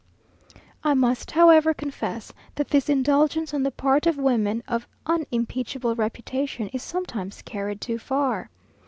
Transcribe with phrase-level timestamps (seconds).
[0.83, 6.69] I must, however, confess that this indulgence on the part of women of unimpeachable reputation
[6.69, 8.49] is sometimes carried too far.